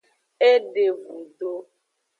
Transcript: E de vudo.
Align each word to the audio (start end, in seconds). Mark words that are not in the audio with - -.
E 0.49 0.53
de 0.73 0.87
vudo. 1.03 1.51